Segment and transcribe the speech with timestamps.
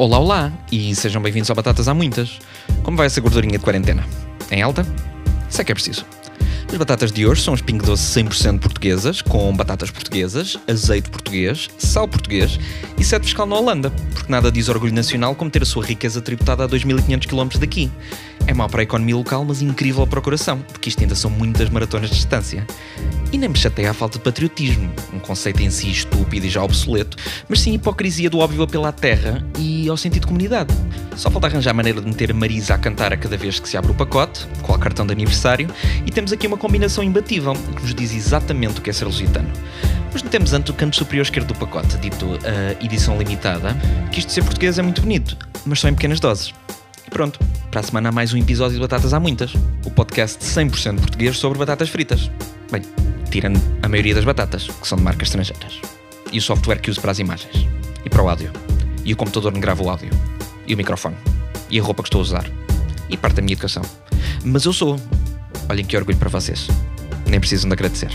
[0.00, 2.38] Olá, olá e sejam bem-vindos ao Batatas Há Muitas.
[2.82, 4.02] Como vai essa gordurinha de quarentena?
[4.50, 4.86] Em alta?
[5.46, 6.06] Isso é que é preciso.
[6.72, 11.68] As batatas de hoje são as Ping Doce 100% portuguesas, com batatas portuguesas, azeite português,
[11.76, 12.58] sal português
[12.96, 16.22] e sete fiscal na Holanda, porque nada diz orgulho nacional como ter a sua riqueza
[16.22, 17.90] tributada a 2.500 km daqui.
[18.46, 21.30] É mau para a economia local, mas incrível para o coração, porque isto ainda são
[21.30, 22.66] muitas maratonas de distância.
[23.32, 26.62] E nem me chateia a falta de patriotismo, um conceito em si estúpido e já
[26.62, 27.16] obsoleto,
[27.48, 30.74] mas sim hipocrisia do óbvio apelo à terra e ao sentido de comunidade.
[31.16, 33.68] Só falta arranjar a maneira de meter a Marisa a cantar a cada vez que
[33.68, 35.68] se abre o pacote, qual cartão de aniversário,
[36.06, 39.50] e temos aqui uma combinação imbatível que nos diz exatamente o que é ser lusitano.
[40.12, 43.76] Mas temos antes o canto superior esquerdo do pacote, dito a edição limitada,
[44.10, 46.52] que isto de ser português é muito bonito, mas só em pequenas doses.
[47.06, 47.38] E pronto,
[47.70, 49.54] para a semana há mais um episódio de Batatas Há Muitas,
[49.84, 52.30] o podcast 100% português sobre batatas fritas.
[52.70, 52.82] Bem,
[53.30, 55.80] tirando a maioria das batatas, que são de marcas estrangeiras.
[56.32, 57.66] E o software que uso para as imagens.
[58.04, 58.69] E para o áudio.
[59.10, 60.08] E o computador onde gravo o áudio.
[60.68, 61.16] E o microfone.
[61.68, 62.46] E a roupa que estou a usar.
[63.08, 63.82] E parte da minha educação.
[64.44, 65.00] Mas eu sou.
[65.68, 66.68] Olhem que orgulho para vocês.
[67.26, 68.12] Nem precisam de agradecer.